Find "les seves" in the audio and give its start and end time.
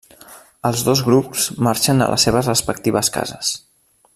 2.13-2.51